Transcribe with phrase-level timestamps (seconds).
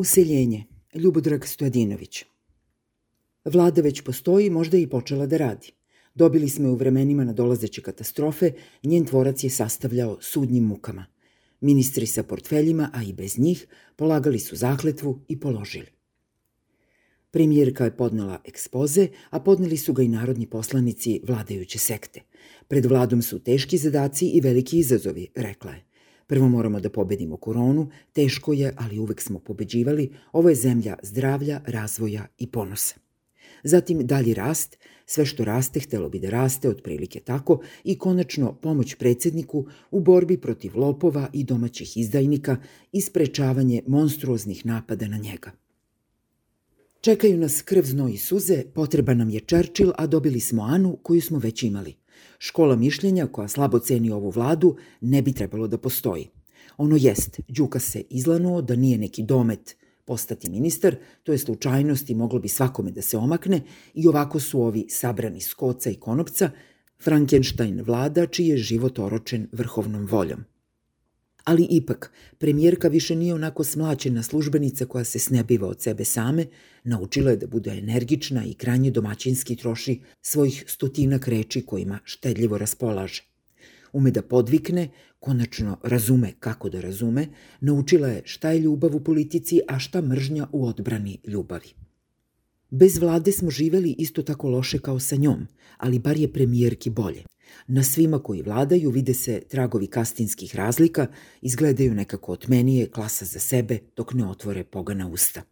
[0.00, 0.64] Useljenje.
[0.94, 2.24] Ljubodrag Stojadinović.
[3.44, 5.72] Vlada već postoji, možda je i počela da radi.
[6.14, 8.52] Dobili smo je u vremenima na dolazeće katastrofe,
[8.82, 11.06] njen tvorac je sastavljao sudnjim mukama.
[11.60, 13.66] Ministri sa portfeljima, a i bez njih,
[13.96, 15.88] polagali su zakletvu i položili.
[17.30, 22.20] Premijerka je podnela ekspoze, a podneli su ga i narodni poslanici vladajuće sekte.
[22.68, 25.89] Pred vladom su teški zadaci i veliki izazovi, rekla je.
[26.30, 31.60] Prvo moramo da pobedimo koronu, teško je, ali uvek smo pobeđivali, ovo je zemlja zdravlja,
[31.66, 32.94] razvoja i ponosa.
[33.64, 38.94] Zatim dalji rast, sve što raste htelo bi da raste otprilike tako i konačno pomoć
[38.94, 42.56] predsedniku u borbi protiv lopova i domaćih izdajnika
[42.92, 45.50] i sprečavanje monstruoznih napada na njega.
[47.00, 51.22] Čekaju nas krv, znoj i suze, potreba nam je Churchill, a dobili smo Anu koju
[51.22, 51.99] smo već imali.
[52.38, 56.28] Škola mišljenja koja slabo ceni ovu vladu ne bi trebalo da postoji.
[56.76, 62.14] Ono jest, Đuka se izlanuo da nije neki domet postati ministar, to je slučajnost i
[62.14, 63.62] moglo bi svakome da se omakne
[63.94, 66.50] i ovako su ovi sabrani s koca i konopca,
[67.02, 70.44] Frankenstein vlada čiji je život oročen vrhovnom voljom.
[71.50, 76.46] Ali ipak, premijerka više nije onako smlaćena službenica koja se snebiva od sebe same,
[76.84, 83.22] naučila je da bude energična i krajnje domaćinski troši svojih stotinak reči kojima štedljivo raspolaže.
[83.92, 87.26] Ume da podvikne, konačno razume kako da razume,
[87.60, 91.74] naučila je šta je ljubav u politici, a šta mržnja u odbrani ljubavi.
[92.70, 97.24] Bez vlade smo živeli isto tako loše kao sa njom, ali bar je premijerki bolje.
[97.66, 101.06] Na svima koji vladaju vide se tragovi kastinskih razlika,
[101.42, 105.42] izgledaju nekako otmenije, klasa za sebe, dok ne otvore pogana usta.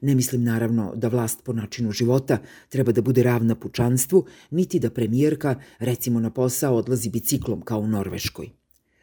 [0.00, 4.90] Ne mislim naravno da vlast po načinu života treba da bude ravna pučanstvu, niti da
[4.90, 8.50] premijerka, recimo na posao, odlazi biciklom kao u Norveškoj.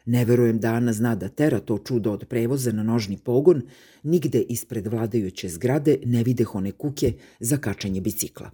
[0.06, 3.62] Ne verujem da Ana zna da tera to čudo od prevoza na nožni pogon,
[4.02, 8.50] nigde ispred vladajuće zgrade ne videh one kuke za kačanje bicikla.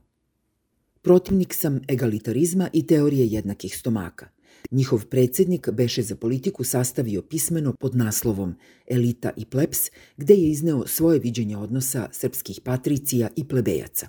[1.03, 4.29] Protivnik sam egalitarizma i teorije jednakih stomaka.
[4.70, 8.55] Njihov predsednik beše za politiku sastavio pismeno pod naslovom
[8.86, 9.79] Elita i plebs,
[10.17, 14.08] gde je izneo svoje viđenje odnosa srpskih patricija i plebejaca.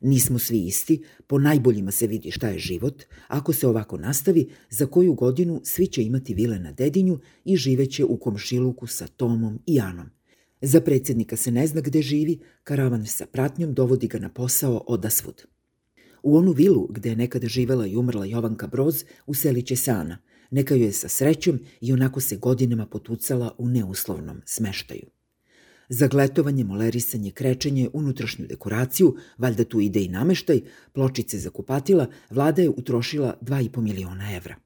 [0.00, 4.86] Nismo svi isti, po najboljima se vidi šta je život, ako se ovako nastavi, za
[4.86, 9.80] koju godinu svi će imati vile na dedinju i živeće u komšiluku sa Tomom i
[9.80, 10.10] Anom.
[10.60, 15.42] Za predsednika se ne zna gde živi, karavan sa pratnjom dovodi ga na posao odasvud.
[16.22, 20.18] U onu vilu gde je nekada živela i umrla Jovanka Broz useliće se Ana.
[20.50, 25.06] Neka joj je sa srećom i onako se godinama potucala u neuslovnom smeštaju.
[25.88, 30.60] Zagletovanje, molerisanje, krečenje, unutrašnju dekoraciju, valjda tu ide i nameštaj,
[30.92, 34.56] pločice za kupatila, vlada je utrošila 2,5 miliona evra.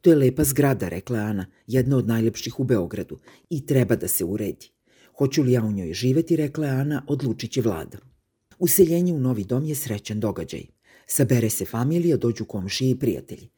[0.00, 3.18] To je lepa zgrada, rekla Ana, jedna od najlepših u Beogradu
[3.50, 4.70] i treba da se uredi.
[5.18, 7.98] Hoću li ja u njoj živeti, rekla je Ana, odlučit će vlada.
[8.58, 10.66] Useljenje u novi dom je srećan događaj.
[11.06, 13.48] Sabere se familija, dođu komšije i prijatelji.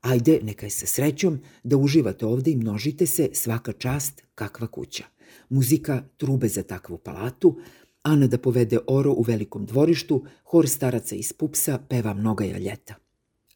[0.00, 5.04] Ajde, neka je sa srećom da uživate ovde i množite se svaka čast kakva kuća.
[5.48, 7.58] Muzika, trube za takvu palatu,
[8.02, 12.94] Ana da povede oro u velikom dvorištu, hor staraca iz pupsa peva mnogaja ljeta.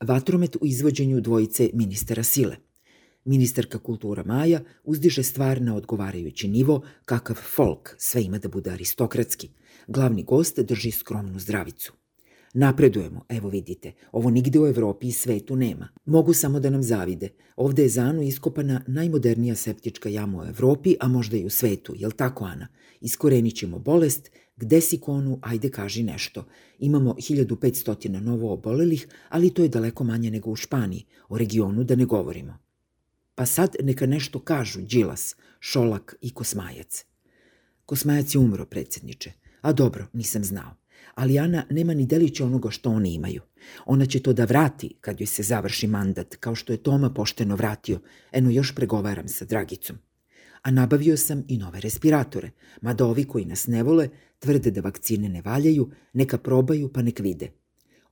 [0.00, 2.56] Vatromet u izvođenju dvojice ministara sile.
[3.24, 9.50] Ministarka kultura Maja uzdiže stvar na odgovarajući nivo, kakav folk, sve ima da bude aristokratski.
[9.88, 11.92] Glavni gost drži skromnu zdravicu.
[12.54, 15.88] Napredujemo, evo vidite, ovo nigde u Evropi i svetu nema.
[16.04, 17.28] Mogu samo da nam zavide.
[17.56, 21.94] Ovde je za Anu iskopana najmodernija septička jama u Evropi, a možda i u svetu,
[21.96, 22.68] jel tako Ana?
[23.00, 26.44] Iskorenit ćemo bolest, gde si konu, ajde kaži nešto.
[26.78, 31.96] Imamo 1500 novo obolelih, ali to je daleko manje nego u Španiji, o regionu da
[31.96, 32.58] ne govorimo.
[33.34, 37.04] Pa sad neka nešto kažu Đilas, Šolak i Kosmajac.
[37.86, 39.45] Kosmajac je umro, predsedniče.
[39.60, 40.74] A dobro, nisam znao.
[41.14, 43.42] Ali Ana nema ni delića onoga što oni imaju.
[43.86, 47.56] Ona će to da vrati kad joj se završi mandat, kao što je Toma pošteno
[47.56, 48.00] vratio.
[48.32, 49.96] Eno još pregovaram sa Dragicom.
[50.62, 52.50] A nabavio sam i nove respiratore,
[52.80, 57.18] mada ovi koji nas ne vole tvrde da vakcine ne valjaju, neka probaju pa nek
[57.18, 57.52] vide.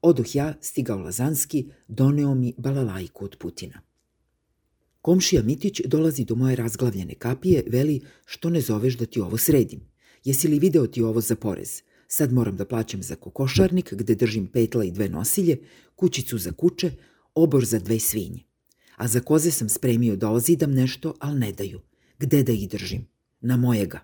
[0.02, 3.80] Odoh ja, stigao Lazanski, doneo mi balalajku od Putina.
[5.00, 9.80] Komšija Mitić dolazi do moje razglavljene kapije, veli što ne zoveš da ti ovo sredim.
[10.24, 11.82] Jesi li video ti ovo za porez?
[12.08, 15.58] Sad moram da plaćam za kokošarnik gde držim petla i dve nosilje,
[15.96, 16.90] kućicu za kuće,
[17.34, 18.42] obor za dve svinje.
[18.96, 21.80] A za koze sam spremio da ozidam nešto, ali ne daju.
[22.18, 23.06] Gde da ih držim?
[23.40, 24.00] Na mojega.